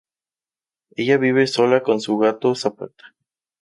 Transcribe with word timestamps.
Ella 0.95 1.17
vive 1.19 1.45
sola 1.45 1.83
con 1.83 2.01
su 2.01 2.17
gato 2.17 2.55
Zapata. 2.55 3.13